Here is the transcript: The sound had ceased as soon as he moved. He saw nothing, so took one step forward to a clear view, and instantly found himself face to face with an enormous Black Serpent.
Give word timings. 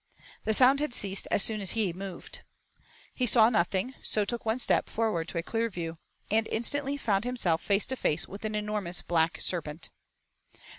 The 0.45 0.55
sound 0.55 0.79
had 0.79 0.95
ceased 0.95 1.27
as 1.29 1.43
soon 1.43 1.61
as 1.61 1.73
he 1.73 1.93
moved. 1.93 2.41
He 3.13 3.27
saw 3.27 3.51
nothing, 3.51 3.93
so 4.01 4.25
took 4.25 4.47
one 4.47 4.57
step 4.57 4.89
forward 4.89 5.27
to 5.27 5.37
a 5.37 5.43
clear 5.43 5.69
view, 5.69 5.99
and 6.31 6.47
instantly 6.47 6.97
found 6.97 7.23
himself 7.23 7.61
face 7.61 7.85
to 7.85 7.95
face 7.95 8.27
with 8.27 8.43
an 8.43 8.55
enormous 8.55 9.03
Black 9.03 9.39
Serpent. 9.39 9.91